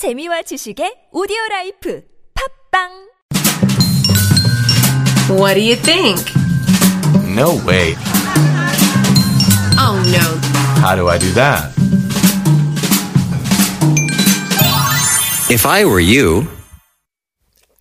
[0.00, 2.00] 재미와 지식의 오디오 라이프
[2.72, 2.88] 팝빵
[5.28, 6.32] What do you think?
[7.36, 7.94] No way.
[9.76, 10.24] Oh no.
[10.80, 11.70] How do I do that?
[15.50, 16.48] If I were you,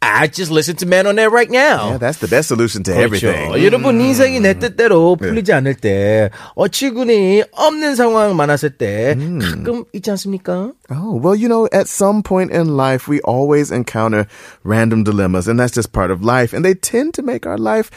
[0.09, 1.93] I just listen to Man on Air right now.
[1.93, 3.03] Yeah, that's the best solution to 그렇죠.
[3.05, 3.53] everything.
[3.53, 3.65] Mm.
[3.65, 9.39] 여러분 인생이 내 뜻대로 풀리지 않을 때 어치군이 없는 상황 많았을 때 음.
[9.41, 10.73] 가끔 있지 않습니까?
[10.91, 14.27] Oh, well, you know, at some point in life, we always encounter
[14.63, 16.53] random dilemmas, and that's just part of life.
[16.53, 17.91] And they tend to make our life,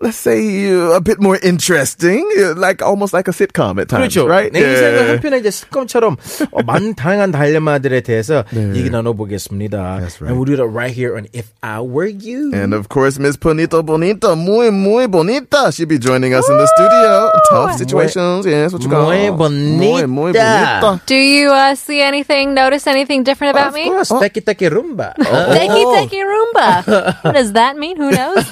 [0.00, 4.12] let's say, uh, a bit more interesting, uh, like almost like a sitcom at times,
[4.12, 4.26] 그렇죠.
[4.28, 4.52] right?
[4.52, 5.08] 내 인생을 Yeah.
[5.16, 6.16] 한편의 이제 스컴처럼
[6.50, 9.78] 어, 많은 다양한 딜레마들에 대해서 얘기 나눠보겠습니다.
[9.78, 10.00] 네.
[10.02, 10.28] That's right.
[10.28, 12.50] And we'll do that right here on If I Were You.
[12.52, 15.70] And of course, Miss Bonita Bonita, muy, muy bonita.
[15.72, 17.30] She'll be joining us in the studio.
[17.48, 20.80] Tough situations, yes, what you call Muy Muy, muy bonita.
[20.82, 21.00] bonita.
[21.06, 23.84] Do you uh, see anything, notice anything different about Of me?
[23.88, 25.14] course, Teki Teki Rumba.
[25.16, 27.24] Teki Teki Roomba.
[27.24, 27.96] what does that mean?
[27.96, 28.44] Who knows?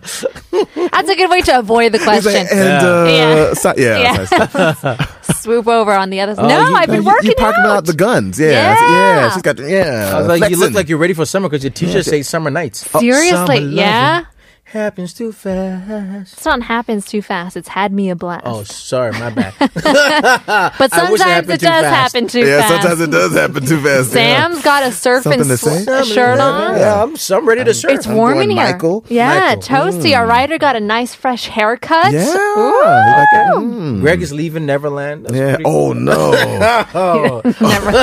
[0.00, 2.32] That's a good way to avoid the question.
[2.32, 3.54] like, and, uh, Yeah.
[3.54, 4.26] si- yeah.
[4.84, 5.06] Yeah.
[5.34, 6.48] Swoop over on the other side.
[6.48, 7.66] no, you- I've been You- working you talking out.
[7.66, 8.90] about the guns, yeah, Yeah.
[8.90, 9.30] yeah.
[9.32, 10.12] She's got, yeah.
[10.14, 12.50] I was like, you look like you're ready for summer because your t-shirt says summer
[12.50, 12.88] nights.
[12.98, 14.24] Seriously, Summer yeah.
[14.74, 16.32] Loving Happens too fast.
[16.34, 17.56] It's not happens too fast.
[17.56, 18.42] It's had me a blast.
[18.46, 19.54] Oh, sorry, my bad.
[19.58, 19.72] but
[20.92, 22.14] I wish it sometimes it does fast.
[22.14, 22.82] happen too yeah, fast.
[22.82, 24.14] sometimes it does happen too fast.
[24.14, 24.48] yeah.
[24.48, 26.76] Sam's got a surf and Something to sw- a shirt on.
[26.76, 27.92] yeah, I'm, so I'm ready to surf.
[27.92, 28.62] It's warm in here.
[28.62, 29.04] Michael.
[29.08, 29.62] Yeah, Michael.
[29.62, 32.12] Toasty, our writer, got a nice fresh haircut.
[32.12, 32.34] Yeah.
[32.36, 32.82] Ooh.
[32.84, 33.28] Like,
[33.64, 34.00] mm.
[34.00, 35.24] Greg is leaving Neverland.
[35.24, 35.54] That's Yeah.
[35.54, 36.30] pretty Oh no.
[37.60, 37.96] Never.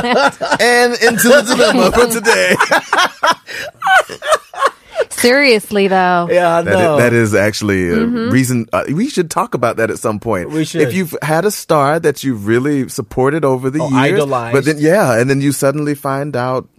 [0.59, 2.55] and into the dilemma for today.
[5.25, 6.27] Seriously, though.
[6.29, 6.97] Yeah, I That is, know.
[6.97, 8.29] that is actually a Mm-hmm.
[8.29, 8.67] reason.
[8.71, 10.49] Uh, we should talk about that at some point.
[10.51, 10.81] We should.
[10.81, 14.53] If you've had a star that you've really supported over the Oh, years, idolized.
[14.53, 16.69] but then yeah, and then you suddenly find out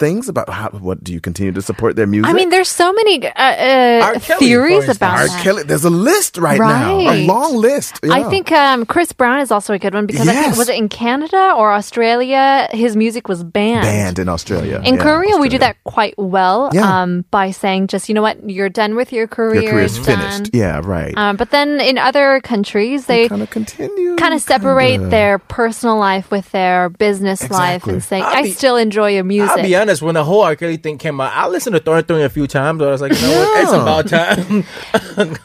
[0.00, 0.70] things about how.
[0.70, 2.30] What do you continue to support their music?
[2.30, 5.28] I mean, there's so many uh, uh, theories about R.
[5.28, 5.42] that.
[5.44, 5.62] Kelly.
[5.62, 8.00] There's a list right, now, a long list.
[8.04, 10.76] I think um, Chris Brown is also a good one because I think was it
[10.76, 13.82] in Canada or Australia his music was banned.
[13.82, 14.80] banned in Australia.
[14.84, 17.02] In Yeah, Korea, we do that quite well Yeah.
[17.02, 19.60] um, by saying just, you know what, you're done with your career.
[19.62, 20.44] Your career's it's finished.
[20.44, 20.50] done.
[20.54, 21.12] Yeah, right.
[21.16, 24.16] Um, but then in other countries, they kind of continue.
[24.16, 25.08] kind of separate kinda.
[25.10, 29.24] their personal life with their business life and say, I'll I be- still enjoy your
[29.24, 29.66] music.
[29.90, 30.54] I'll honest, when the whole R.
[30.56, 33.00] Kelly thing came out, I listened to Thorn Thorn a few times, but I was
[33.00, 34.64] like, you know what, it's about time.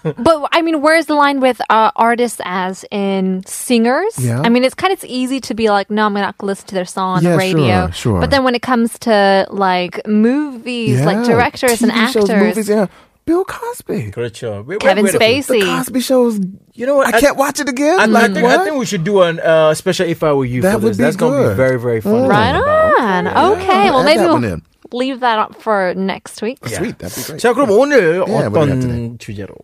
[0.17, 4.17] But I mean, where's the line with uh, artists as in singers?
[4.19, 4.41] Yeah.
[4.41, 6.67] I mean, it's kind of it's easy to be like, no, I'm not gonna listen
[6.67, 7.85] to their song on Yeah, the radio.
[7.87, 8.21] sure, sure.
[8.21, 12.55] But then when it comes to like movies, like Yeah, directors and TV shows, actors,
[12.55, 12.87] movies, yeah.
[13.26, 14.10] Bill Cosby.
[14.10, 14.64] 그렇죠.
[14.66, 15.60] We- we- Kevin we- Spacey.
[15.60, 16.40] The Cosby Show's.
[16.74, 17.14] You know what?
[17.14, 18.00] I, can't watch it again.
[18.00, 18.64] I, I like, think, I what?
[18.64, 20.96] think we should do an uh, special If I Were You That for would this.
[20.96, 21.56] be That's going to be good.
[21.56, 22.22] very, very fun.
[22.24, 22.98] to right talk about.
[23.00, 23.24] on.
[23.26, 24.62] Yeah, Okay, well add maybe that we'll one in.
[24.92, 26.58] leave that up for next week.
[26.66, 27.40] Sweet, that'd be great.
[27.40, 29.54] 자, 그럼 오늘 Yeah, what do you have 어떤 주제로?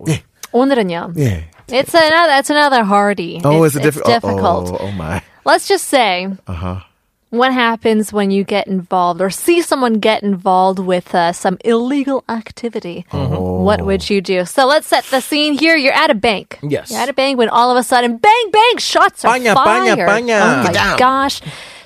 [0.53, 1.13] 오늘은요.
[1.17, 1.41] Yeah.
[1.69, 2.35] It's another.
[2.39, 3.41] It's another hardy.
[3.43, 4.71] Oh, it's, it's, a diffi- it's difficult.
[4.71, 5.21] Oh, oh my.
[5.45, 6.29] Let's just say.
[6.47, 6.81] Uh-huh.
[7.32, 12.26] what happens when you get involved or see someone get involved with uh, some illegal
[12.28, 13.06] activity?
[13.14, 13.62] Oh.
[13.64, 14.44] What would you do?
[14.44, 15.78] So let's set the scene here.
[15.78, 16.60] You're at a bank.
[16.62, 16.92] Yes.
[16.92, 19.96] You're at a bank when all of a sudden, bang, bang, shots are Banya, fired.
[19.96, 20.40] banya, banya.
[20.44, 20.98] Oh my down.
[21.00, 21.40] gosh.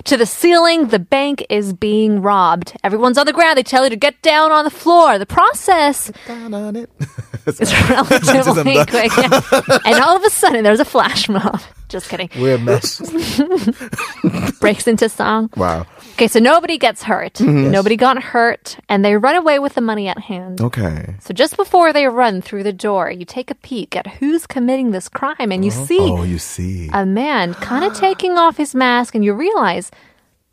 [0.06, 2.76] To the ceiling, the bank is being robbed.
[2.82, 3.56] Everyone's on the ground.
[3.56, 5.16] They tell you to get down on the floor.
[5.18, 6.90] The process Down on it.
[7.46, 9.12] is relatively quick.
[9.16, 9.40] yeah.
[9.84, 11.60] And all of a sudden, there's a flash mob.
[11.88, 12.28] Just kidding.
[12.36, 13.00] We're a mess.
[14.60, 15.50] Breaks into song.
[15.56, 15.86] wow.
[16.14, 17.34] Okay, so nobody gets hurt.
[17.34, 17.70] Mm-hmm.
[17.70, 20.60] Nobody got hurt, and they run away with the money at hand.
[20.60, 21.14] Okay.
[21.20, 24.90] So just before they run through the door, you take a peek at who's committing
[24.90, 26.88] this crime, and you see Oh, you see.
[26.92, 29.90] a man kind of taking off his mask, and you realize,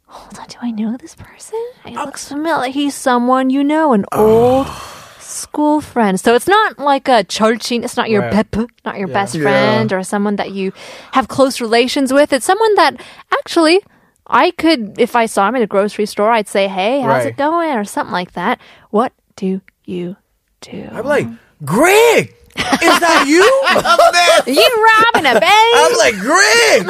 [0.05, 1.59] hold on, do I know this person?
[1.85, 2.71] He looks familiar.
[2.71, 4.67] He's someone you know, an old
[5.33, 6.19] school friend.
[6.19, 7.83] So it's not like a charchin.
[7.83, 8.33] It's not your Right.
[8.51, 10.71] pep, not your best friend, or someone that you
[11.13, 12.31] have close relations with.
[12.33, 13.01] It's someone that
[13.33, 13.81] actually.
[14.25, 17.27] I could, if I saw him in a grocery store, I'd say, "Hey, how's Right.
[17.27, 18.57] it going?" or something like that.
[18.89, 20.15] What do you
[20.61, 20.87] do?
[20.93, 21.27] I'm like,
[21.65, 23.41] Greg, is that you?
[24.45, 24.55] man.
[24.55, 25.75] you robbing a bank?
[25.75, 26.85] I'm like, Greg,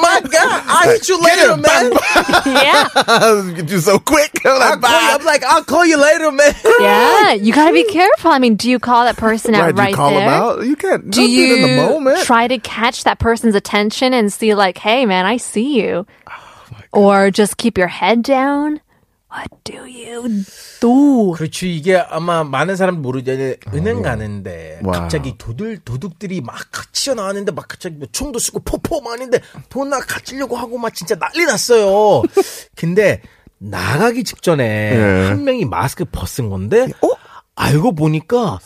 [0.00, 1.92] my God, I'll hit you later, man.
[2.46, 3.62] yeah.
[3.66, 4.40] You're so quick.
[4.44, 6.54] I'm I'll like, call you, I'm like, I'll call you later, man.
[6.80, 8.30] Yeah, you gotta be careful.
[8.30, 10.20] I mean, do you call that person out right, right you call there?
[10.20, 10.64] them out.
[10.64, 12.18] You can't Do do it in the you moment.
[12.24, 16.06] try to catch that person's attention and see, like, hey, man, I see you?
[16.28, 18.80] Oh, or just keep your head down?
[19.28, 20.44] What do you
[20.80, 21.32] do?
[21.32, 21.66] 그렇죠.
[21.66, 23.32] 이게 아마 많은 사람 모르죠.
[23.32, 24.92] 이제 은행 가는데 와.
[25.00, 26.56] 갑자기 도들 도둑들이 막
[26.92, 29.38] 튀어 나왔는데 막 갑자기 뭐 총도 쓰고 포포 막 하는데
[29.68, 32.22] 돈 나 가지려고 하고 막 진짜 난리 났어요.
[32.76, 33.20] 근데
[33.58, 35.28] 나가기 직전에 예.
[35.28, 37.08] 한 명이 마스크 벗은 건데 어?
[37.56, 38.58] 알고 보니까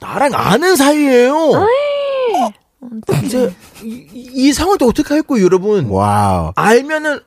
[0.00, 1.34] 나랑 아는 사이예요.
[1.52, 1.66] 어,
[3.24, 5.86] 이제 이, 이 상황을 또 어떻게 할거요 여러분?
[5.90, 6.52] Wow.
[6.56, 7.20] 알면은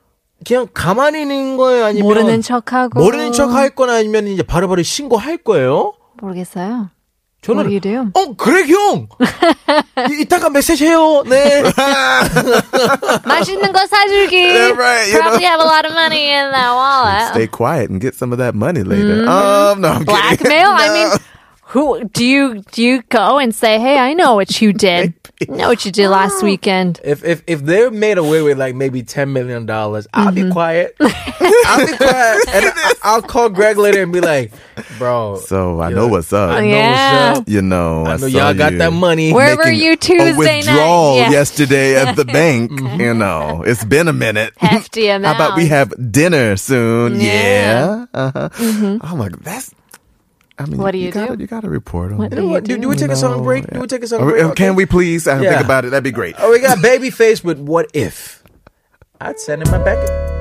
[0.48, 3.00] 그냥 가만히 있는 거예요, 아니면 모르는 척하고.
[3.00, 5.94] 모르는 척할 거나 아니면 이제 바로바로 신고할 거예요?
[6.22, 6.90] 모르겠어요.
[7.42, 8.12] 저는 What do you do?
[8.20, 9.08] 어 그래 형
[10.12, 11.62] 이- 이따가 메시지 해요 네
[13.26, 14.36] 맛있는 거 사줄기.
[14.38, 17.30] Yeah, right, you Probably have a lot of money in that wallet.
[17.32, 19.28] Stay quiet and get some of that money later.
[19.28, 20.06] Um, no, I'm kidding.
[20.06, 20.70] Blackmail?
[20.74, 21.10] I mean,
[21.74, 25.14] who do you do you go and say, "Hey, I know what you did.
[25.42, 26.46] I know what you did last ah.
[26.46, 30.42] weekend." if if if they're made away with like maybe ten million dollars I'll be
[30.42, 30.52] mm-hmm.
[30.52, 34.52] quiet I'll be quiet and I, I'll call Greg later and be like
[34.98, 36.50] bro So I know what's up.
[36.52, 37.30] I know Yeah.
[37.30, 39.82] what's up You know, I I, know y'all got you that money Where were making
[39.82, 40.38] you a Tuesday night?
[40.38, 41.30] withdrawal Yeah.
[41.32, 42.72] yesterday at the bank.
[42.72, 43.00] Mm-hmm.
[43.02, 44.54] You know, it's been a minute.
[44.58, 45.38] Hefty amount.
[45.38, 47.20] How about we have dinner soon?
[47.20, 47.28] Yeah.
[47.28, 48.06] Yeah.
[48.14, 48.50] Uh-huh.
[48.54, 48.98] Mm-hmm.
[49.06, 49.74] Oh my, that's.
[50.60, 51.42] I mean, What do you gotta, do?
[51.44, 52.18] You gotta report them.
[52.18, 52.64] What You know what?
[52.64, 53.68] Do, do we take a song break?
[53.72, 54.44] Do we take a song break?
[54.44, 55.28] uh, Can we please?
[55.28, 55.52] I Yeah.
[55.52, 55.90] think about it.
[55.92, 56.36] That'd be great.
[56.40, 58.44] Oh, we got Babyface with What If.
[59.22, 60.37] I'd send him my back.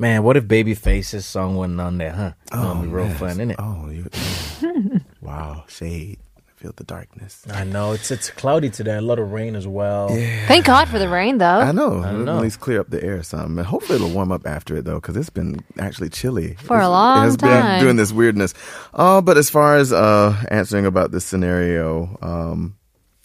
[0.00, 2.32] Man, what if Babyface's song wasn't on there, huh?
[2.52, 3.18] Oh, be real yes.
[3.18, 3.56] fun, isn't it?
[3.58, 6.20] Oh, you, wow, shade.
[6.38, 7.42] I feel the darkness.
[7.50, 8.94] I know it's it's cloudy today.
[8.96, 10.08] A lot of rain as well.
[10.16, 10.46] Yeah.
[10.46, 11.44] Thank God for the rain, though.
[11.46, 12.00] I know.
[12.00, 12.36] I know.
[12.36, 13.58] At least clear up the air some.
[13.58, 16.78] And hopefully it'll warm up after it though, because it's been actually chilly For a
[16.80, 17.50] It's- long It has time.
[17.78, 18.54] been doing this weirdness.
[18.94, 22.76] Uh, but as far as uh answering about this scenario, um,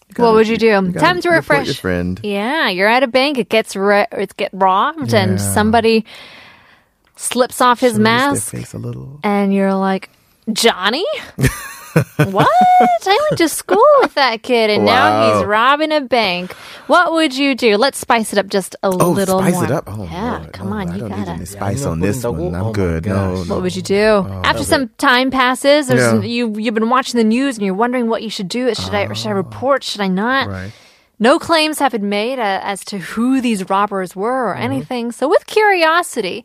[0.09, 0.69] what gotta- would you do?
[0.91, 1.67] gotta Time to refresh.
[1.67, 2.19] Your friend.
[2.23, 3.37] Yeah, you're at a bank.
[3.39, 6.05] It gets re- it get robbed, and somebody
[7.15, 9.19] slips off his Shows their mask, face a little.
[9.23, 10.09] and you're like,
[10.51, 11.05] Johnny.
[12.17, 12.47] what?
[13.05, 16.51] I went to school with that kid, and now he's robbing a bank.
[16.87, 17.77] What would you do?
[17.77, 19.63] Let's spice it up just a Oh, little spice more.
[19.65, 19.83] it up.
[19.87, 20.53] Oh, yeah, Lord.
[20.53, 22.55] come No, on, I you don't gotta need any spice yeah, on this one.
[22.55, 23.05] I'm oh good.
[23.05, 23.53] No, no.
[23.53, 25.87] What would you do after some time passes?
[25.87, 26.21] There's Yeah.
[26.21, 28.73] you you've been watching the news and you're wondering what you should do.
[28.73, 29.83] Should I should I report?
[29.83, 30.47] Should I not?
[30.47, 30.71] Right.
[31.19, 34.63] No claims have been made uh, as to who these robbers were or Mm-hmm.
[34.63, 35.11] anything.
[35.11, 36.43] So with curiosity,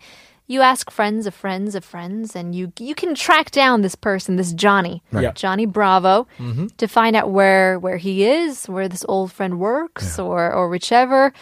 [0.49, 4.35] you ask friends of friends of friends, and you you can track down this person,
[4.37, 5.33] this Johnny, Yeah.
[5.33, 6.67] Johnny Bravo, Mm-hmm.
[6.79, 11.33] to find out where where he is, where this old friend works, or or whichever,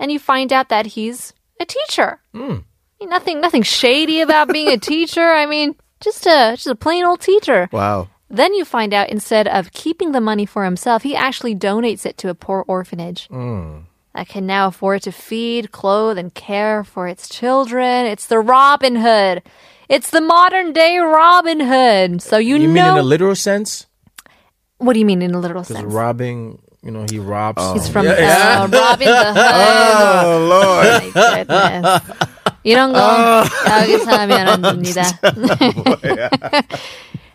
[0.00, 2.20] and you find out that he's a teacher.
[2.34, 2.64] I mean,
[3.00, 5.28] Nothing nothing shady about being a teacher.
[5.42, 7.68] I mean, just a just a plain old teacher.
[7.72, 8.08] Wow.
[8.30, 12.18] Then you find out instead of keeping the money for himself, he actually donates it
[12.18, 13.87] to a poor orphanage that
[14.27, 18.05] can now afford to feed, clothe, and care for its children.
[18.05, 19.41] It's the Robin Hood.
[19.89, 22.21] It's the modern day Robin Hood.
[22.21, 23.85] So you, You mean know in a literal sense?
[24.77, 25.93] what do you mean in a literal Because sense?
[25.93, 27.61] robbing, you know, he robs.
[27.73, 28.63] He's from Yeah, yeah.
[28.63, 29.51] uh, Robin the Hood.
[30.25, 30.85] Oh Lord.
[31.03, 32.01] My goodness.
[32.63, 35.03] 이런 거 여기서 하면 안 됩니다.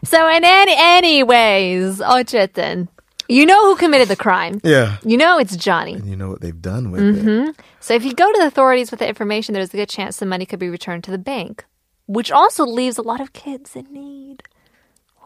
[0.04, 2.88] so in any anyways, 어쨌든
[3.28, 4.60] you know who committed the crime.
[4.64, 4.96] yeah.
[5.04, 5.94] You know it's Johnny.
[5.94, 7.48] And you know what they've done with Mm-hmm.
[7.50, 7.56] it.
[7.80, 10.26] So if you go to the authorities with the information, there's a good chance the
[10.26, 11.64] money could be returned to the bank,
[12.06, 14.42] which also leaves a lot of kids in need.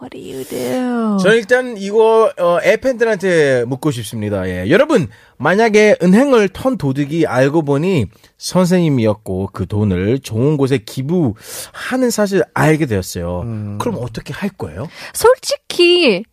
[0.03, 1.19] What do you do?
[1.23, 4.49] 저는 일단 이거 어, 애팬들한테 묻고 싶습니다.
[4.49, 4.69] 예.
[4.69, 5.07] 여러분
[5.39, 13.43] 만약에 은행을 턴 도둑이 알고 보니 선생님이었고 그 돈을 좋은 곳에 기부하는 사실 알게 되었어요.
[13.43, 13.79] 음.
[13.79, 14.89] 그럼 어떻게 할 거예요?
[15.15, 16.25] 솔직히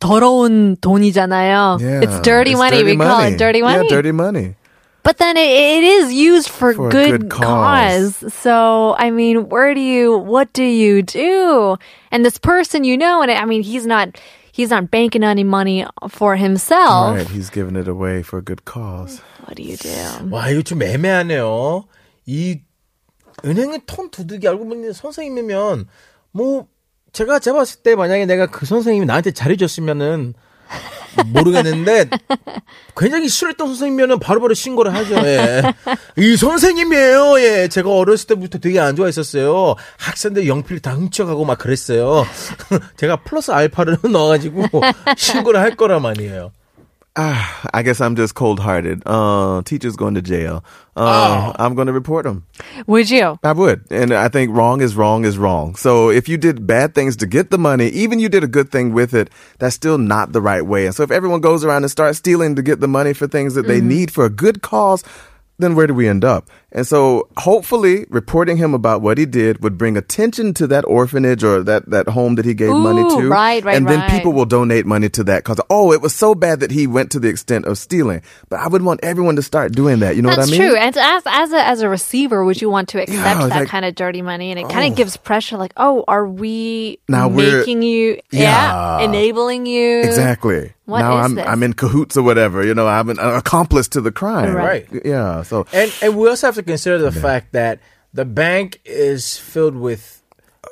[0.00, 1.78] 더러운 돈이잖아요.
[1.80, 2.00] Yeah.
[2.02, 2.82] It's dirty It's money.
[2.82, 3.84] we call it dirty money.
[3.84, 4.56] Yeah, dirty money.
[5.04, 8.18] But then it, it is used for, For a good, good cause.
[8.22, 8.32] cause.
[8.34, 11.76] So, I mean, where do you, what do you do?
[12.12, 14.10] And this person you know, and I mean, he's not,
[14.52, 17.16] he's not banking any money for himself.
[17.16, 19.20] Right, he's giving it away for a good cause.
[19.46, 19.90] What do you do?
[20.30, 21.84] 와 이거 좀 애매하네요.
[22.26, 22.60] 이
[23.44, 25.88] 은행의 턴 도둑이 알고 보니 선생님이면
[26.30, 26.68] 뭐
[27.17, 30.35] 제가 제가 봤을 때 만약에 내가 그 선생님이 나한테 잘해줬으면은
[31.33, 32.11] 모르겠는데
[32.95, 35.15] 굉장히 싫었던 선생님이면은 바로바로 신고를 하죠.
[35.25, 35.63] 예.
[36.15, 37.39] 이 선생님이에요.
[37.39, 37.67] 예.
[37.69, 39.73] 제가 어렸을 때부터 되게 안 좋아했었어요.
[39.97, 42.23] 학생들 영필 다 훔쳐가고 막 그랬어요.
[42.97, 44.67] 제가 플러스 알파를 넣어가지고
[45.17, 46.51] 신고를 할 거란 말이에요.
[47.17, 49.01] Ah, I guess I'm just cold hearted.
[49.05, 50.63] Uh, teacher's going to jail.
[50.95, 52.45] Uh, I'm going to report him.
[52.85, 53.37] Would you?
[53.43, 53.85] I would.
[53.91, 55.75] And I think wrong is wrong is wrong.
[55.75, 58.71] So if you did bad things to get the money, even you did a good
[58.71, 60.85] thing with it, that's still not the right way.
[60.85, 63.55] And so if everyone goes around and starts stealing to get the money for things
[63.55, 65.03] that they need for a good cause,
[65.59, 66.49] then where do we end up?
[66.77, 71.43] And so hopefully reporting him about what he did would bring attention to that orphanage
[71.43, 73.27] or that, that home that he gave money to.
[73.27, 74.11] right, right, And then right.
[74.11, 77.09] people will donate money to that because, oh, it was so bad that he went
[77.13, 78.21] to the extent of stealing.
[78.49, 80.15] But I would want everyone to start doing that.
[80.15, 80.61] You know That's what I mean?
[80.61, 81.03] That's true.
[81.07, 83.67] And as as a as a receiver, would you want to accept Yeah, that like-
[83.69, 84.51] kind of dirty money?
[84.51, 84.95] And it kind of oh.
[84.95, 88.99] gives pressure, like, oh, are we Now we're- making you, Yeah.
[89.01, 90.01] enabling you?
[90.01, 90.73] Exactly.
[90.85, 91.45] What now I'm this?
[91.45, 92.63] I'm in cahoots or whatever.
[92.63, 94.55] You know, I'm an, an accomplice to the crime.
[94.55, 94.87] Right.
[95.03, 95.41] Yeah.
[95.43, 97.79] So And and we also have to consider the fact that
[98.13, 100.13] the bank is filled with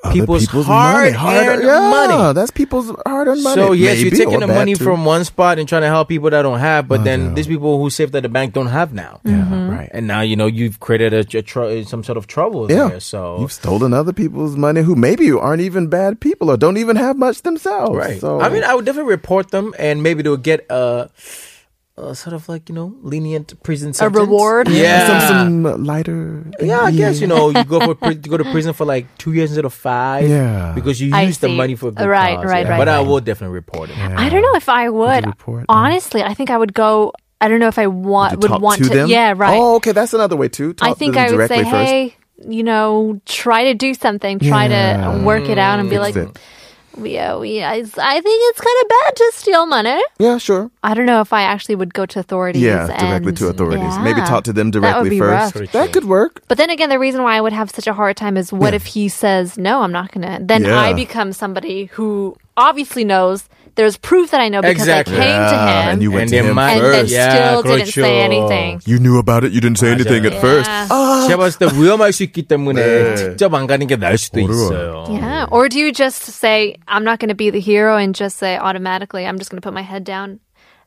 [0.03, 2.33] other people's, hard hard- earned yeah, money.
[2.33, 3.55] That's people's hard-earned money.
[3.61, 4.83] So yes, you're taking the money too.
[4.83, 7.33] from one spot and trying to help people that don't have, but then yeah.
[7.33, 9.19] these people who saved at the bank don't have now.
[9.23, 9.69] Yeah, Mm-hmm.
[9.69, 9.89] right.
[9.93, 12.89] And now you know you've created a, a tr- some sort of trouble Yeah.
[12.89, 12.99] there.
[12.99, 16.97] So You've stolen other people's money who maybe aren't even bad people or don't even
[16.97, 17.95] have much themselves.
[17.95, 18.19] right.
[18.21, 21.09] So I mean, I would definitely report them, and maybe they'll get a,
[21.97, 24.17] a sort of like you know lenient prison sentence.
[24.17, 24.67] A reward?
[24.67, 25.07] Yeah.
[25.07, 26.43] some some um, lighter.
[26.59, 29.05] yeah, I guess you know you go for pri- you go to prison for like
[29.17, 30.27] two years instead of five.
[30.29, 30.73] Yeah.
[30.75, 32.71] because you I use the money for a good Right, cause, right, yeah.
[32.71, 33.07] right, But I right.
[33.07, 33.97] will definitely report it.
[33.97, 35.25] I don't know if I would.
[35.25, 35.65] report?
[35.69, 37.13] Honestly, I think I would go.
[37.41, 38.95] I don't know if I want To would want to, to.
[38.95, 39.09] them.
[39.09, 39.57] Yeah, right.
[39.57, 39.91] Oh, okay.
[39.91, 40.73] That's another way too.
[40.73, 41.69] Talk I think to them I would say, first.
[41.91, 42.15] hey,
[42.47, 45.11] you know, try to do something, try Yeah.
[45.19, 46.39] to work it out, and be Fix like, it.
[47.03, 50.01] Yeah, uh, we, I, I think it's kind of bad to steal money.
[50.19, 50.71] Yeah, sure.
[50.83, 52.61] I don't know if I actually would go to authorities.
[52.61, 53.97] Yeah, directly to authorities.
[53.99, 55.71] Maybe talk to them That directly be first.
[55.73, 56.41] That could work.
[56.47, 58.73] But then again, the reason why I would have such a hard time is what
[58.73, 60.43] if he says, no, I'm not going to.
[60.43, 60.79] Then Yeah.
[60.79, 65.14] I become somebody who obviously knows there's proof that I know because Exactly.
[65.16, 66.92] I came to Yeah, him and you went And to they him might- and then
[67.06, 67.12] first.
[67.14, 68.02] Yeah, still didn't 그렇죠.
[68.02, 68.80] say anything.
[68.85, 69.52] You knew about it.
[69.52, 70.68] You didn't say anything at first.
[70.68, 70.88] Yeah.
[71.30, 73.14] 제가 봤을 때 위험할 수 있기 때문에 네.
[73.16, 74.66] 직접 안 가는 게 나을 수도 어려워요.
[74.68, 75.04] 있어요.
[75.09, 75.47] Yeah.
[75.50, 78.59] Or do you just say, I'm not going to be the hero and just say
[78.59, 80.40] automatically, I'm just going to put my head down,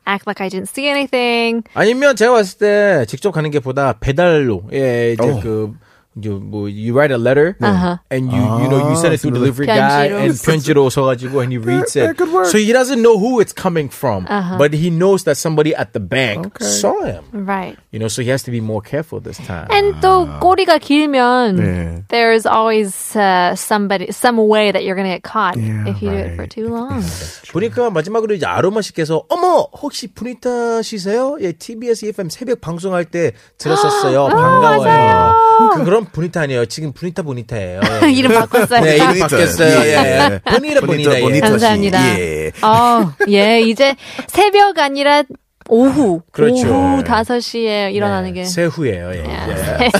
[0.05, 1.63] act like I didn't see anything?
[1.75, 5.39] 아니면 제가 봤을 때 직접 가는 게 보다 배달로 예 이제 어.
[5.41, 5.73] 그
[6.17, 7.97] 이제 뭐 you write a letter Uh-huh.
[8.13, 10.21] and you you know you send it through delivery guy 편지로.
[10.21, 12.45] and 편지로 써가지고 and he reads That- it that could work.
[12.53, 14.61] so he doesn't know who it's coming from Uh-huh.
[14.61, 16.69] but he knows that somebody at the bank Okay.
[16.69, 17.81] saw him Right.
[17.89, 21.57] you know so he has to be more careful this time And 또 꼬리가 길면
[21.57, 22.05] 네.
[22.13, 26.13] there's always uh, somebody some way that you're going to get caught Yeah, if you
[26.13, 26.53] do it for right.
[26.53, 27.01] too long.
[27.49, 31.37] 보니까 마지막으로 이제 아로마 씨께서 어머 혹시 브니타 씨세요?
[31.41, 35.33] 예 TBS EFM 새벽 방송할 때 들었었어요 반가워요
[35.77, 38.12] 그, 그런 브니타 아니에요 지금 브니타 보니타예요 예.
[38.12, 38.80] 이름 바꿨어요.
[38.80, 39.18] 네, 이름.
[39.20, 39.80] 바뀌었어요.
[39.80, 39.94] 예, 예.
[39.94, 40.80] 예.
[40.80, 41.16] 보니라.
[41.16, 41.20] 예.
[41.20, 41.50] 보니타 씨.
[41.50, 42.18] 감사합니다.
[42.18, 42.52] 예.
[42.62, 43.94] 어, 예, 이제
[44.28, 45.22] 새벽 아니라
[45.68, 46.22] 오후.
[46.32, 46.68] 그렇죠.
[46.68, 48.44] 오후 5시에 일어나는 게.
[48.44, 49.10] 새후예요.
[49.14, 49.24] 예.
[49.24, 49.90] 예.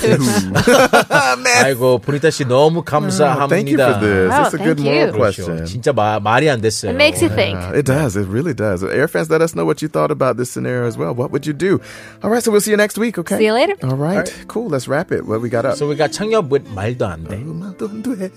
[1.62, 3.48] 아이고 보니타 씨 너무 감사합니다.
[3.48, 4.32] Thank you for this.
[4.32, 5.12] Oh, It's a good moral.
[5.12, 5.44] 그렇죠.
[5.44, 5.66] question.
[5.66, 6.90] 진짜 마, 말이 안 됐어요.
[6.90, 7.58] It makes you think.
[7.58, 8.16] Uh, it does.
[8.16, 8.82] It really does.
[8.82, 11.14] Air fans, let us know what you thought about this scenario as well.
[11.14, 11.80] What would you do?
[12.22, 13.36] All right, so we'll see you next week, okay?
[13.38, 13.74] See you later.
[13.84, 14.68] All right, cool.
[14.68, 15.26] Let's wrap it.
[15.26, 15.76] What we got up?
[15.76, 17.36] So we got 창엽 with 말도 안 돼.
[17.44, 18.30] 말도 안 돼.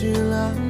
[0.00, 0.69] 去了。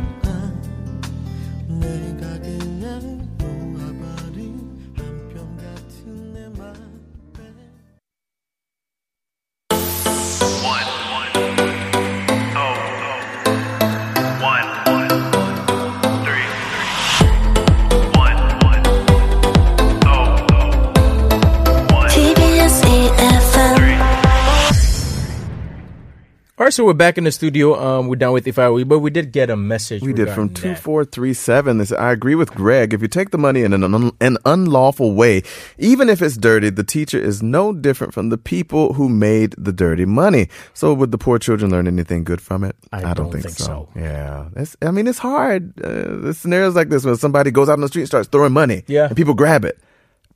[26.61, 27.75] All right, so we're back in the studio.
[27.81, 30.03] Um, we're done with if I were, but we did get a message.
[30.03, 31.79] We did from 2437.
[31.79, 32.93] They said, I agree with Greg.
[32.93, 35.43] If you take the money in an, un- an unlawful way,
[35.79, 39.73] even if it's dirty, the teacher is no different from the people who made the
[39.73, 40.51] dirty money.
[40.75, 42.77] So would the poor children learn anything good from it?
[42.93, 43.89] I don't think so.
[43.97, 44.51] Yeah.
[44.55, 45.73] It's, I mean, it's hard.
[45.83, 48.53] Uh, there's scenarios like this when somebody goes out on the street and starts throwing
[48.53, 48.85] money.
[48.87, 49.07] Yeah.
[49.07, 49.79] And people grab it.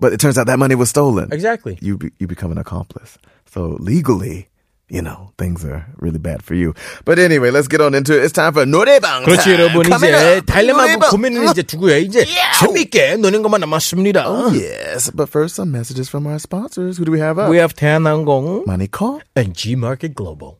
[0.00, 1.30] But it turns out that money was stolen.
[1.34, 1.78] Exactly.
[1.82, 3.18] You, be, you become an accomplice.
[3.44, 4.48] So legally,
[4.91, 6.73] you know, things are really bad for you.
[7.05, 8.23] But anyway, let's get on into it.
[8.23, 9.23] It's time for 노래방.
[9.23, 11.09] 그렇지 여러분 Coming 이제 up, 달래마고 노래방.
[11.11, 11.97] 고민은 이제 두고요.
[11.97, 12.25] 이제
[12.59, 14.25] 재밌게 노는 것만 남았습니다.
[14.25, 15.11] Oh, yes.
[15.13, 16.97] But first, some messages from our sponsors.
[16.97, 17.51] Who do we have up?
[17.51, 19.21] We have 대한항공 Money Call.
[19.35, 20.57] and G Market Global.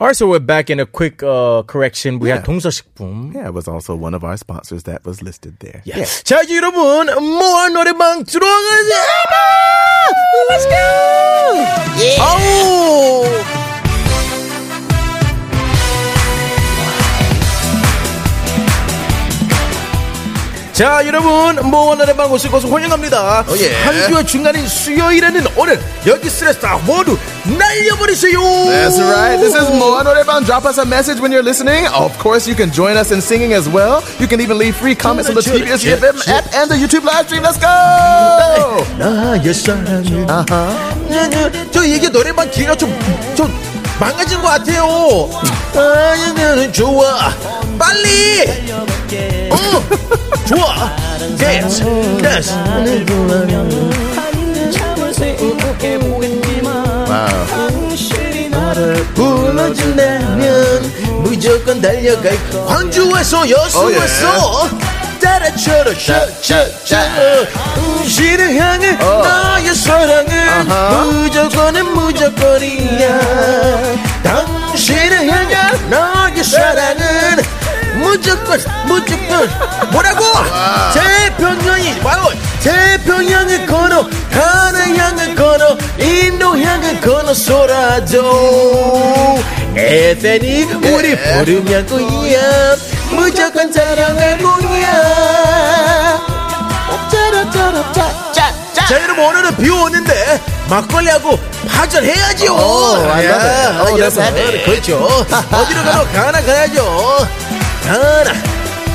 [0.00, 2.18] All right, so we're back in a quick uh, correction.
[2.18, 2.36] We Yeah.
[2.40, 3.32] had 동서식품.
[3.34, 5.82] Yeah, it was also one of our sponsors that was listed there.
[5.84, 6.02] Yeah.
[6.24, 9.87] 자, 이제 여러분, 모아 노래방 들어가자!
[10.49, 10.75] Let's go!
[11.97, 12.17] Yeah!
[12.19, 13.68] 아
[20.79, 23.41] 자, 여러분, 뭐 노래방 오실 것을 환영합니다.
[23.41, 23.75] 어, 예.
[23.83, 28.39] 한 주의 중간인 수요일에는 오늘 여기 스트레스 다 모두 날려버리세요.
[28.39, 29.41] That's right.
[29.43, 30.45] This is Moa Norebang.
[30.45, 31.85] Drop us a message when you're listening.
[31.87, 33.99] Of course, you can join us in singing as well.
[34.21, 37.27] You can even leave free comments on the TBS EFM app and the YouTube live
[37.27, 37.43] stream.
[37.43, 38.79] Let's go!
[38.95, 40.31] 나의 사랑을.
[40.31, 40.95] 아하.
[41.71, 42.87] 저 이게 노래방 기가 좀,
[43.35, 43.51] 좀
[43.99, 45.29] 망가진 것 같아요.
[45.75, 47.35] 아니면 좋아.
[47.77, 49.48] 빨리!
[49.69, 49.83] 어!
[50.45, 50.95] 좋아!
[51.37, 51.83] 댄스!
[52.21, 52.53] 댄스!
[59.15, 60.91] 불러준다면
[61.23, 64.69] 무조건 달려갈 광주에서 여수에서
[65.21, 67.03] 따라쳐라 차차차
[67.75, 70.31] 당신을 향해 나의 사랑은
[71.11, 73.19] 무조건은 무조건이야
[74.23, 77.58] 당신을 향한 나의 사랑은
[77.99, 79.49] 무조건 무조건.
[79.91, 80.23] 뭐라고?
[80.93, 82.27] 태평양이 와요
[82.63, 88.19] 태평양을 건너 가나 향을 건너 인도 향을 건너서라도
[89.75, 92.75] 에덴이 우리 부르면 거야.
[93.11, 96.19] 무조건 사랑할 거야.
[98.87, 101.37] 자 여러분 오늘은 비 오는데 막걸리하고
[101.67, 103.03] 파전해야죠 Oh,
[103.99, 104.65] that's 여러분, it.
[104.65, 104.97] 그렇죠.
[105.51, 107.27] 어디로 가도 가나 가야죠
[107.89, 108.31] 가나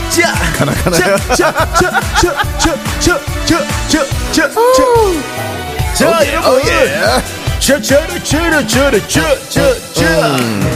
[0.08, 1.16] 자 가나, 가나요?
[1.34, 3.18] 자자자자자자자자자
[5.94, 6.00] 자
[6.32, 7.22] 여러분 Oh, yeah.
[7.58, 10.00] 저저저저저저저저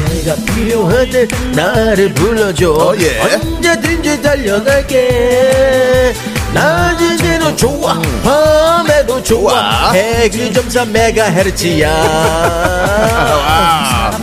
[0.09, 3.21] 내가 필요할 때 나를 불러줘 어, 예.
[3.21, 6.15] 언제든지 달려갈게
[6.55, 9.93] 낮에도 좋아 밤에도 좋아 좋아.
[9.93, 11.89] 101.3 메가헤르츠야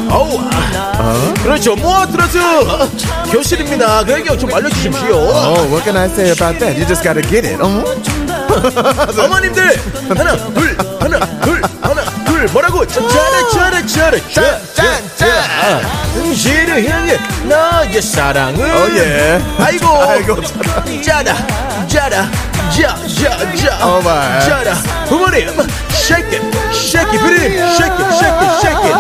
[0.09, 0.39] 어우
[1.43, 2.38] 그렇죠 모아트러스
[3.31, 6.77] 교실입니다 그 얘기 좀 알려주십시오 Oh, what can I say about that?
[6.77, 7.59] You just gotta get it.
[7.62, 7.83] Uh-huh.
[9.19, 15.81] 어머님들 하나 둘 하나 둘 하나 둘 뭐라고 짜라 짜라 짜라 짠짠짠
[16.13, 19.43] 당신을 향해 나의 사랑을 Oh, yeah.
[19.59, 20.41] 아이고 아이고,
[21.03, 21.35] 짜라
[21.88, 22.29] 짜라
[23.83, 24.41] Oh, my.
[24.45, 24.74] 짜라
[25.07, 25.47] 부모님
[25.91, 26.43] shake it
[26.74, 28.96] shake it 부모님 shake it shake it shake it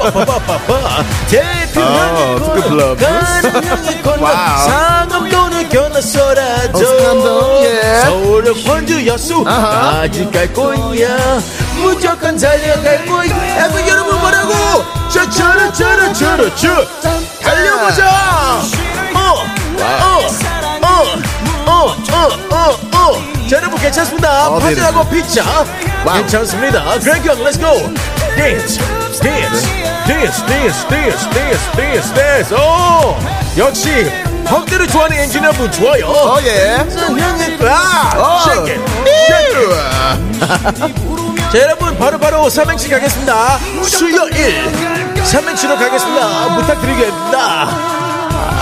[0.00, 2.96] Oh, 대표하는.
[2.96, 4.58] 가능하게 건너 Wow.
[4.68, 7.28] 상암도는 건너서라도 Oh, 상암도,
[7.60, 8.00] yeah.
[8.04, 11.40] 서울 광주 여수 아직 갈 거야.
[11.76, 13.58] 무조건 달려갈 거야.
[13.58, 14.52] 야구 여러분 뭐라고?
[15.10, 16.68] 저저러 저러 저러 저.
[17.42, 18.62] 달려보자.
[21.66, 23.34] 어어어어어어어.
[23.48, 24.48] 자 여러분 괜찮습니다.
[24.48, 25.64] 어, 네, 파전하고 피자.
[26.14, 26.82] 괜찮습니다.
[27.24, 27.92] 형 렛츠고
[28.36, 28.78] 댄스
[29.20, 33.16] 댄스 댄스 댄스 댄스 댄스 댄스 댄스 오
[33.56, 34.10] 역시
[34.50, 36.06] 헉대를 좋아하는 엔지니어분 좋아요.
[36.44, 36.84] yeah.
[37.18, 38.80] 향해 아 it
[39.24, 39.74] shake it.
[41.50, 43.58] 자 여러분 바로 바로 삼행시 가겠습니다.
[43.84, 44.70] 수요일
[45.24, 46.56] 삼행시로 가겠습니다.
[46.56, 47.94] 부탁드리겠습니다.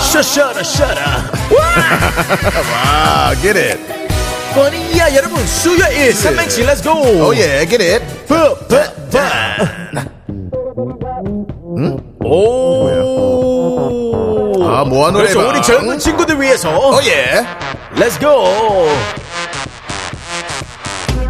[0.01, 1.23] 샤샤라 샤라.
[2.85, 3.79] Ah, get it.
[4.55, 8.03] 뻔이야 여러분 수요일 삼행시 렛츠고 Oh, yeah, get it.
[12.23, 12.87] 오.
[14.65, 15.55] 아, 모아 그래서 노래방.
[15.55, 16.69] 우리 젊은 친구들 위해서.
[16.75, 17.47] Oh, yeah.
[17.95, 18.89] 렛츠 고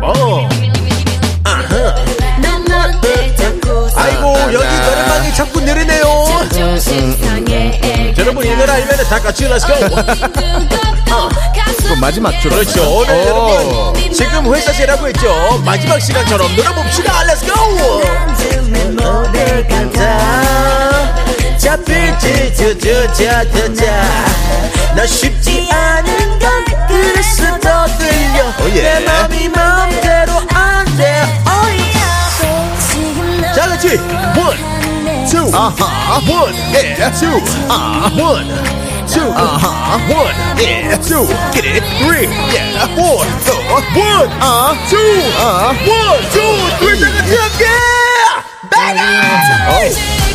[0.02, 0.48] 어.
[3.96, 6.04] 아이고 여기 노래방이 자꾸 느리네요.
[8.18, 9.96] 여러분 이 노래 알면 다 같이 렛츠 고또
[12.00, 12.50] 마지막 줄.
[12.52, 12.82] 그렇죠.
[12.98, 13.18] 오늘 오.
[13.28, 15.62] 여러분 지금 회사 제라고 했죠.
[15.66, 17.12] 마지막 시간처럼 놀아봅시다
[19.44, 20.00] 렛츠 고
[21.58, 23.86] 잡힐지 저저저저자
[24.96, 28.82] 나 쉽지 않은 건 그래서 더 들려 예.
[28.82, 31.24] 내 맘이 마음대로 안돼
[33.56, 33.98] 자 같이
[34.38, 34.58] one
[35.30, 36.22] two Uh-huh.
[36.30, 37.12] one Yeah.
[37.12, 37.40] two
[38.22, 38.48] one
[39.08, 39.30] two
[40.10, 40.98] one Yeah.
[41.02, 41.84] two Get it.
[42.00, 42.88] three Yeah.
[42.96, 43.26] four
[43.98, 44.74] one Uh.
[44.90, 45.74] two Uh.
[45.88, 47.23] one two three 다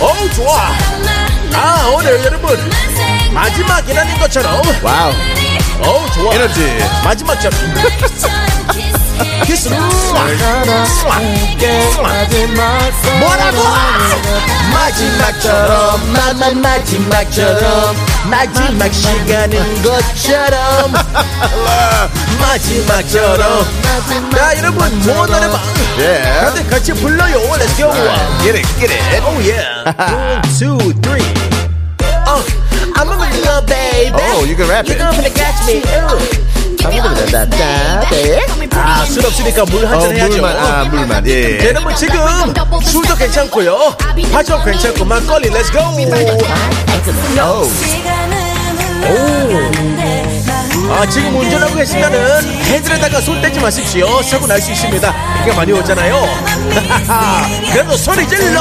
[0.01, 0.69] 어우 좋아
[1.55, 2.71] 아 오늘 여러분
[3.33, 5.13] 마지막이라는 것처럼 Wow.
[5.83, 6.79] 어우 좋아 에너지.
[7.05, 7.59] 마지막처럼
[9.45, 9.69] Kiss
[13.21, 13.49] Bora
[14.73, 17.97] Macsimákcsarom, már már macsimákcsarom,
[18.31, 19.83] macsimák sikerünk
[24.35, 25.61] 자 여러분 무언하는 방
[25.99, 27.39] 다들 같이 불러요.
[27.59, 27.91] Let's go.
[28.43, 29.23] Get it get it.
[29.25, 29.85] Oh yeah.
[29.97, 31.27] One two three.
[32.27, 32.45] Oh
[32.95, 34.15] I'm a little baby.
[34.15, 34.99] Oh you can rap it.
[34.99, 35.83] You're gonna catch me?
[35.87, 36.68] Oh.
[38.81, 40.29] 아, 술 없으니까 물 어, 한잔 해야죠.
[40.41, 41.59] 물만, 아, 물만, 예.
[41.59, 42.17] 자, 여러분 지금
[42.83, 43.97] 술도 괜찮고요.
[44.33, 45.79] 화적 괜찮고 막걸리 렛츠 고.
[50.91, 54.23] 아, 지금 운전하고 계시면은 헤드에다가 손 떼지 마십시오.
[54.23, 55.15] 사고 날 수 있습니다.
[55.45, 56.27] 비가 많이 오잖아요.
[57.73, 58.61] 그래도 소리 질러.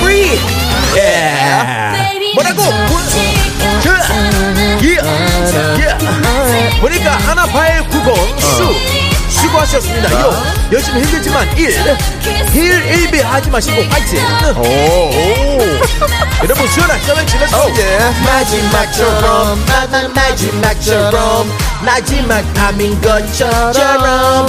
[0.00, 0.38] Free.
[0.96, 1.34] 예.
[2.34, 2.62] 뭐라고?
[3.82, 4.98] 그, 예.
[5.82, 6.80] 예.
[6.80, 8.72] 보니까 하나파일 90 수.
[9.28, 10.12] 수고하셨습니다.
[10.20, 10.42] 요.
[10.72, 11.70] 열심히 힘들지만 일.
[12.54, 14.20] 일 일비 하지 마시고 화이팅.
[14.56, 15.60] 오.
[16.42, 17.66] 여러분 수연아 쩌면 질렀어.
[18.24, 21.50] 마지막처럼 마- 마지막처럼
[21.82, 24.46] 마지막 밤인 것처럼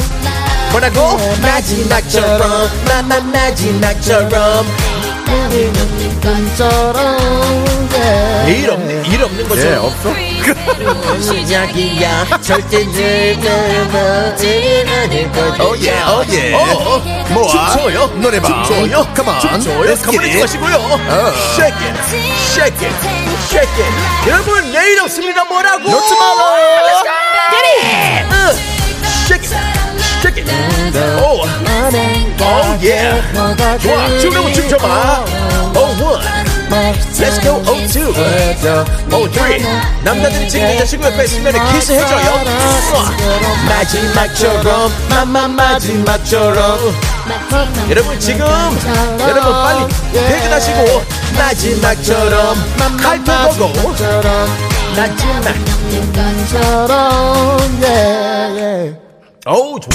[0.71, 1.17] 뭐라고?
[1.41, 4.65] 마지막처럼 마마 마지막처럼
[8.47, 9.61] 일 없는 일 없는 거죠.
[9.61, 10.13] 예, 없어?
[11.21, 14.91] 시작이야 절대 즐거워지는
[15.31, 15.69] 거죠.
[15.69, 16.53] 오, 예, 오, 예.
[16.53, 17.47] 어, 모아.
[17.47, 18.07] 춤춰요.
[18.15, 18.63] 노래방.
[18.65, 19.07] 춤춰요.
[19.15, 19.39] Come on.
[19.39, 19.95] 춤춰요.
[20.01, 20.39] 가만히.
[20.39, 20.99] 마시고요.
[21.55, 21.97] Shake it,
[22.37, 22.95] shake it,
[23.47, 23.93] shake it.
[24.29, 25.43] 여러분 내일 없습니다.
[25.45, 25.89] 뭐라고?
[25.89, 26.43] 놓지 마라.
[27.51, 28.27] Get it.
[28.31, 28.35] 응.
[29.25, 29.55] Shake it,
[30.23, 30.47] shake it.
[31.19, 33.21] 오, 오, 예.
[33.81, 34.07] 좋아.
[34.19, 35.25] 춤으로 춤춰봐.
[35.75, 36.23] Oh one.
[37.19, 38.13] Let's go oh two.
[39.11, 39.59] Oh three.
[40.03, 42.41] 남자들이 지금 여자친구 옆에 있으면 키스 해줘요.
[42.93, 43.11] 우와.
[43.67, 46.95] 마지막처럼 마마 마지막처럼.
[47.89, 48.45] 여러분 지금
[49.19, 51.03] 여러분 빨리 퇴근하시고
[51.37, 52.55] 마지막처럼
[52.97, 53.73] 칼도 보고
[54.95, 55.53] 마지막.
[59.45, 59.91] 어우 좋아.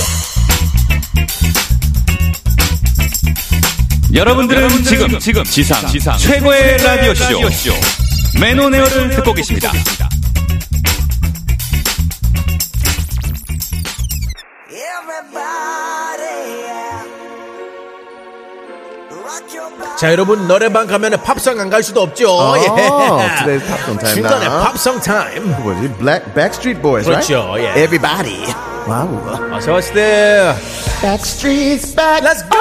[4.12, 7.72] 여러분들은 지금 지금 지상 지상 최고의 라디오 쇼
[8.40, 9.70] 매노네어를 듣고 계십니다.
[19.98, 22.30] 자 여러분 노래방 가면은 팝송 안 갈 수도 없죠.
[22.30, 22.66] 어, 예.
[22.66, 24.46] today's 팝송 타임 중간에.
[24.48, 25.62] 팝송 타임.
[25.62, 25.88] 뭐지?
[25.98, 27.78] Black Backstreet Boys, 그렇죠, right?
[27.78, 27.82] 예.
[27.82, 28.67] Everybody.
[28.88, 29.53] 와우.
[29.55, 30.55] 아, 제가 봤을 때
[31.03, 32.22] Backstreet's back.
[32.22, 32.59] Let's go.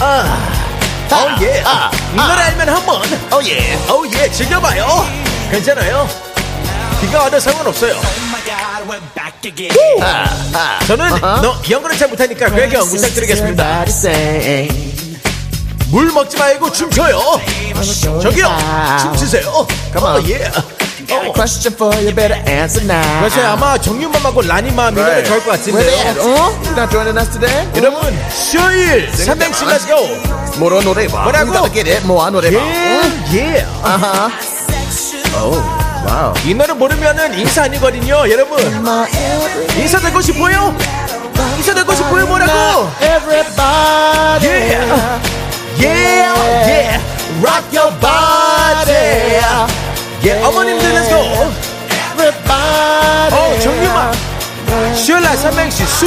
[0.00, 0.38] 아,
[1.10, 1.62] 어 예.
[2.12, 3.02] 이 노래 알면 한번.
[3.32, 3.74] 어 예.
[3.88, 4.30] 어 예.
[4.30, 5.04] 즐겨봐요.
[5.50, 6.08] 괜찮아요.
[7.00, 7.94] 비가 와도 상관없어요.
[10.00, 13.84] 아, 저는 너 영어를 잘 못하니까 배경 부탁드리겠습니다.
[15.90, 17.40] 물 먹지 말고 춤춰요.
[18.22, 18.48] 저기요,
[19.02, 19.66] 춤추세요.
[19.92, 20.22] Come on.
[21.10, 21.32] 어, 예.
[21.32, 23.20] Question for you, better answer now.
[23.20, 25.22] 그래서 아마 정윤맘하고 라니맘 이 노래.
[25.24, 25.50] 좋아할 것?
[25.52, 26.14] 같은데요.
[26.20, 26.60] 어?
[26.76, 27.68] Not joining us today?
[27.76, 29.98] 여러분, 수요일 삼행시 Let's go.
[30.58, 31.24] 모로 노래방.
[31.24, 31.52] 뭐라고?
[32.04, 32.64] 모아 노래방.
[32.66, 33.02] 예,
[33.34, 33.66] 예.
[33.82, 34.30] 아하.
[35.42, 35.62] 오,
[36.06, 36.32] 와우.
[36.44, 38.58] 이 노래 모르면은 인사 아니거든요, 여러분.
[39.76, 40.74] 인사 되고 싶어요?
[41.56, 42.90] 인사 되고 싶어요, 뭐라고?
[43.00, 44.48] Everybody.
[44.48, 45.20] Yeah.
[45.76, 46.32] Yeah,
[46.66, 47.00] yeah.
[47.42, 49.83] Rock your body.
[50.24, 51.20] Yeah, 어머님들 let's go.
[52.14, 53.30] Everybody.
[53.32, 54.12] 어, 정유마.
[54.94, 56.06] 슈얼라 삼행시 수.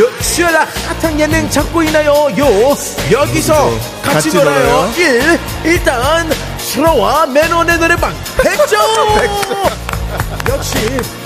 [0.00, 0.66] 요, 슈얼라
[1.00, 2.12] 핫한 예능 찾고 있나요?
[2.38, 2.76] 요.
[3.10, 3.70] 여기서
[4.02, 4.58] 같이, 같이 놀아요.
[4.66, 4.92] 놀아요.
[4.96, 5.38] 일.
[5.64, 9.74] 일단 수로와 매너의 노래방 100점.
[10.48, 10.74] 역시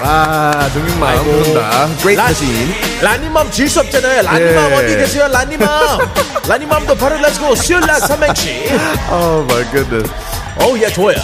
[0.01, 0.69] 아.
[1.03, 1.25] 아이고.
[1.25, 1.89] 그런다.
[1.99, 2.75] Great 라- machine.
[3.01, 4.23] 라니맘 질 수 없잖아요.
[4.23, 4.75] 라니맘 예.
[4.77, 5.29] 어디 계세요?
[5.29, 5.99] 라니맘.
[6.47, 8.67] 라니맘도 바로 렛츠고 슈얼라 삼행시.
[9.11, 10.11] My goodness.
[10.61, 11.17] 어우 야 좋아요.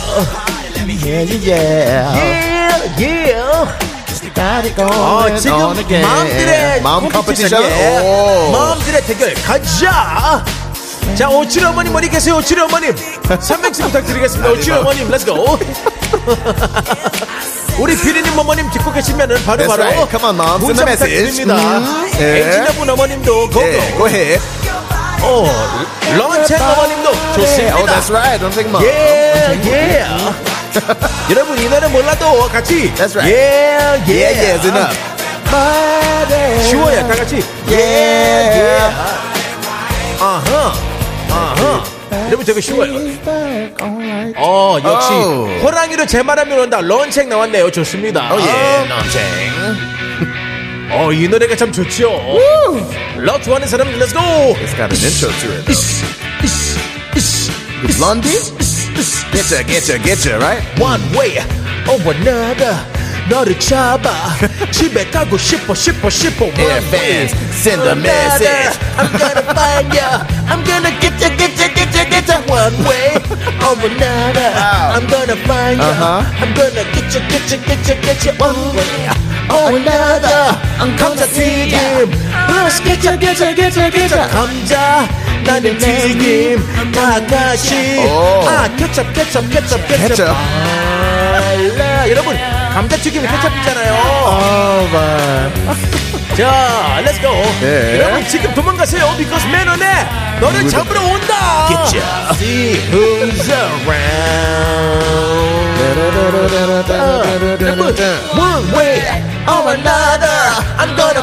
[0.87, 2.13] Yeah, yeah.
[2.99, 3.43] 예, 예.
[4.35, 5.57] Got it 어, 지금.
[6.03, 7.63] 마음들의 마음 컴피티션.
[7.63, 7.99] 예.
[8.01, 8.51] 오.
[8.53, 10.45] 마음들의 대결 가자.
[11.15, 15.59] 자 오칠이 어머님 어디 계세요 오칠이 어머님 300씩 부탁드리겠습니다 오칠이 어머님 렛츠고
[17.79, 20.11] 우리 비리님 어머님 듣고 계시면은 바로 That's 바로 right.
[20.11, 20.85] Send 문자.
[20.87, 22.41] 부탁드립니다 음, 예.
[22.41, 24.41] 엔지니어분 어머님도 고고 Yeah, go ahead.
[25.23, 25.45] 어,
[26.17, 28.43] 런첸 어머님도 좋습니다 Oh, that's right.
[28.83, 30.05] 예, 예.
[31.31, 33.31] 여러분 이 노래 몰라도 같이 That's right.
[33.31, 34.13] 예, 예.
[34.13, 34.99] Yeah, yeah, it's enough.
[36.69, 38.79] 쉬워요 다 같이 예, 예.
[40.21, 40.73] 아하,
[41.31, 41.85] 아하.
[42.27, 42.95] 여러분 저거 쉬워요.
[44.37, 45.61] 어 역시 Oh.
[45.63, 46.81] 호랑이로 제 말하면 온다.
[46.81, 47.71] 런책 나왔네요.
[47.71, 48.31] 좋습니다.
[48.33, 49.23] Oh, yeah, 런책.
[50.93, 52.11] 어, 이 노래가 참 좋죠.
[53.19, 54.21] 러 좋아하는 사람 렛츠고.
[54.21, 55.65] It's got an intro to it.
[57.83, 58.84] The Blondie?
[58.95, 60.63] Getcha, getcha, getcha, right?
[60.79, 61.39] One way
[61.91, 62.79] or another.
[63.29, 64.15] Not each other.
[64.71, 66.47] Chibekago shippo, shippo, shippo.
[66.57, 68.79] Air fans, send a message.
[68.97, 70.23] I'm gonna find ya.
[70.47, 72.39] I'm gonna get ya, get ya, get ya, get ya.
[72.47, 73.17] One way
[73.67, 74.51] or another.
[74.55, 74.95] Wow.
[74.95, 75.89] I'm gonna find ya.
[75.91, 76.23] Uh-huh.
[76.41, 78.33] I'm gonna get ya, get ya, get ya, get ya.
[78.39, 79.09] One way
[79.51, 80.55] or another.
[80.79, 82.11] I'm come to see him.
[82.47, 84.29] Let's get ya, get ya, get ya, get ya.
[84.29, 85.34] Come ya.
[85.45, 88.43] 나는 튀김 다가시 오.
[88.47, 90.35] 아 케첩 케첩 케첩 케첩.
[91.35, 92.37] 알라 여러분
[92.73, 93.95] 감자튀김이 케첩이잖아요
[94.37, 94.89] Oh.
[96.37, 97.31] 자 go
[97.61, 97.99] 네.
[98.01, 102.33] 여러분 지금 도망가세요 because 매너네 너를 잡으러 온다 Get ya.
[102.35, 105.05] See who's around
[107.63, 107.95] 여러분
[108.35, 108.99] one way
[109.47, 110.37] or another
[110.79, 111.14] I'm gonna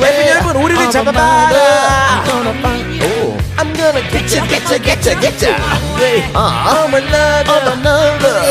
[0.00, 2.24] way 여러분 우리를 잡아봐라
[3.56, 5.54] I'm gonna get ya, get ya, get ya, get ya.
[6.34, 8.42] I'm another, another.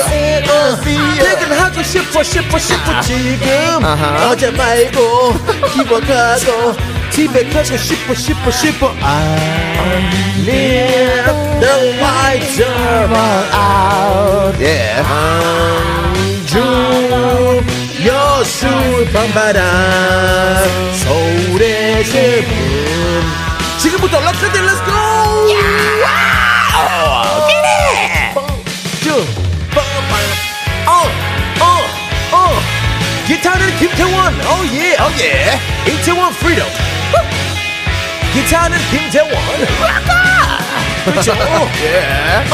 [1.20, 3.84] 퇴근하고 싶어, 싶어, 싶어 지금.
[4.30, 5.34] 어제 말고
[5.74, 6.74] 기억하고
[7.12, 8.92] 집에 가고 싶어, 싶어, 싶어.
[9.02, 10.02] I
[10.46, 11.26] need
[11.60, 13.14] the lights are
[13.54, 14.56] out.
[14.60, 15.04] Yeah.
[16.54, 16.60] 안주
[18.06, 18.68] 여수
[19.14, 19.64] 밤바람
[20.94, 22.54] 서울의 세분
[23.78, 24.92] 지금부터 락카들 렛츠고
[30.86, 31.08] 와우
[32.32, 32.60] 어어어
[33.28, 34.34] 기타는 김태원.
[34.42, 34.98] 어예.
[34.98, 35.60] 어예.
[35.88, 36.68] 이태원 프리덤
[38.34, 39.32] 기타는 김태원.
[41.06, 41.34] 그렇죠.
[41.34, 42.54] Yeah.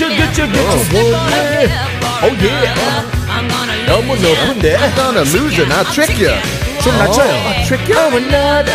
[0.00, 1.86] ya, get ya, get ya, get ya.
[2.22, 3.86] Oh, yeah.
[3.86, 4.76] 너무 높은데?
[4.76, 5.66] I'm gonna lose you.
[5.66, 6.32] Now trick you.
[6.82, 7.64] 좀 낮춰요.
[7.66, 7.96] Trick you.
[7.98, 8.72] Oh, another.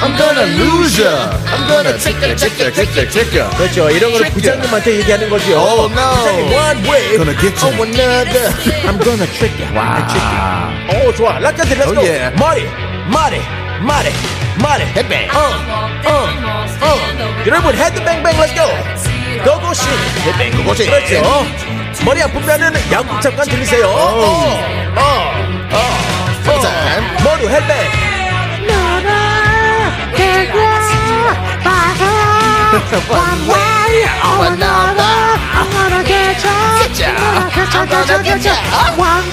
[0.00, 1.08] I'm gonna lose you.
[1.08, 3.44] I'm gonna trick you, trick you, trick you, trick you.
[3.56, 3.90] 그렇죠.
[3.90, 5.58] 이런 거를 Trick 부장님한테 얘기하는 거죠.
[5.58, 6.14] Oh, no.
[6.16, 7.16] 부장님, one way.
[7.16, 7.72] Gonna get you.
[7.72, 8.46] Oh, another.
[8.86, 9.68] I'm gonna trick you.
[9.74, 10.06] Wow.
[10.08, 11.08] Trick you.
[11.08, 11.38] 오, 좋아.
[11.38, 12.02] 락카드, let's Oh, go.
[12.04, 12.30] yeah.
[12.36, 12.64] 머리,
[13.08, 13.40] 머리,
[13.80, 14.08] 머리,
[14.60, 14.84] 머리.
[14.94, 15.28] 헤드뱅.
[15.34, 15.38] 어,
[16.06, 16.28] 어,
[16.80, 16.98] 어.
[17.46, 19.07] 여러분, 헤드뱅뱅, let's go.
[19.43, 19.81] 맹거고시
[20.25, 21.45] 네, 맹거고시 그렇죠.
[22.03, 23.87] 머리 아프면은 양국 잠깐 들리세요.
[23.87, 24.93] 어, 어.
[24.95, 25.33] 어어
[26.47, 27.91] 어어 머루 헬멧.
[28.67, 30.59] 너라 대고
[31.63, 32.05] 바다
[33.09, 34.98] One way or another.
[37.65, 38.49] 저저 저저 저
[38.97, 39.23] 왕왕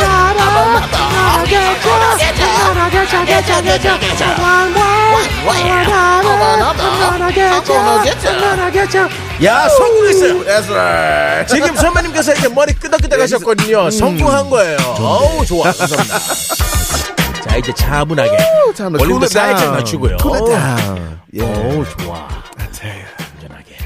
[0.00, 4.74] 나라 나라게 저 나라게 저게 저게 저 왕왕
[5.44, 10.44] 나라 나라게 저 나라게 저야 성공했어요.
[10.46, 11.46] 에스라.
[11.46, 13.84] 지금 선배님께서 이제 머리 끄덕끄덕 네, 하셨거든요.
[13.86, 13.90] 음.
[13.90, 14.76] 성공한 거예요.
[14.98, 15.64] 어우 좋아.
[15.72, 16.18] 감사합니다.
[17.48, 18.36] 자 이제 차분하게.
[18.78, 20.16] 원리부터 사이즈 맞추고요.
[20.24, 20.48] 오.
[21.34, 21.40] 예.
[21.40, 22.16] 좋아.
[22.28, 22.42] 아,
[22.80, 23.04] 네.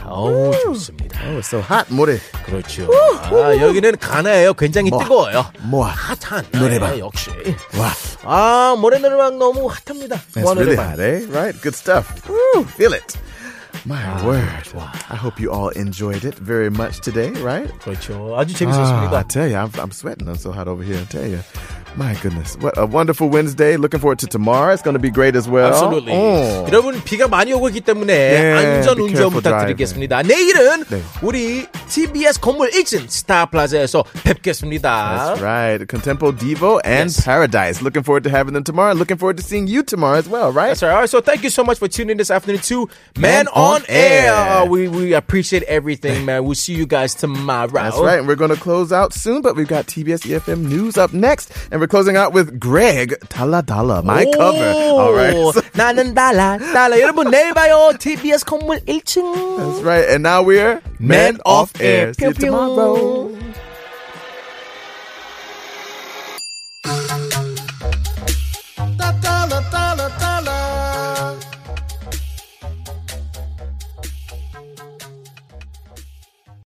[0.09, 1.21] 어우, 좋습니다.
[1.27, 2.19] Oh, so hot, 모래.
[2.45, 2.88] 그렇죠.
[3.23, 4.55] 아, 여기는 가나예요.
[4.55, 5.03] 굉장히 뭐.
[5.03, 5.47] 뜨거워요.
[5.62, 5.85] 뭐.
[5.87, 6.92] 핫한 노래방.
[6.92, 7.31] 네, 역시.
[7.79, 7.92] 와.
[8.25, 10.16] 아, 모래 노래방 너무 핫합니다.
[10.33, 10.90] That's 와, really 노래방.
[10.92, 11.27] hot, eh?
[11.31, 11.61] Right?
[11.61, 12.07] Good stuff.
[12.29, 13.19] Woo, feel it.
[13.85, 14.65] My 아, word.
[14.65, 14.91] 좋아.
[15.11, 17.71] I hope you all enjoyed it very much today, right?
[17.81, 18.37] 그렇죠.
[18.37, 19.12] 아주 재밌었습니다.
[19.12, 20.29] Ah, I tell you, I'm, I'm sweating.
[20.29, 20.99] I'm so hot over here.
[20.99, 21.41] I tell you.
[21.97, 22.59] My goodness.
[22.61, 23.79] What a wonderful Wednesday.
[23.79, 24.71] Looking forward to tomorrow.
[24.75, 25.73] It's going to be great as well.
[25.73, 26.12] Absolutely.
[26.12, 26.67] Oh.
[26.69, 30.23] 여러분 비가 많이 오고 있기 때문에 yeah, 안전 운전 부탁드리겠습니다.
[30.23, 31.01] 내일은 네.
[31.23, 35.37] 우리 TBS 건물 1층 스타플라자에서 뵙겠습니다.
[35.37, 35.87] That's right.
[35.87, 37.25] Contempo Divo and yes.
[37.25, 37.81] Paradise.
[37.81, 38.93] Looking forward to having them tomorrow.
[38.93, 40.77] Looking forward to seeing you tomorrow as well, right?
[40.77, 40.93] That's right.
[40.93, 41.09] All right.
[41.09, 43.83] So thank you so much for tuning in this afternoon to Man, Man on on,
[43.88, 44.33] air.
[44.33, 44.64] air.
[44.66, 46.44] We we appreciate everything, man.
[46.44, 47.68] We'll see you guys tomorrow.
[47.68, 48.18] That's right.
[48.18, 51.52] And we're going to close out soon, but we've got TBS EFM news up next,
[51.70, 54.72] and we're closing out with Greg Dalla Dalla, my cover.
[54.96, 55.35] All right.
[55.55, 55.61] So.
[55.76, 56.98] 나는 달라 달라.
[56.98, 57.92] 여러분 내일 봐요.
[57.98, 59.59] TBS 건물 1층.
[59.59, 60.09] That's right.
[60.09, 62.07] And now we're Men, Men off, off Air.
[62.09, 62.14] air.
[62.14, 63.36] See you tomorrow.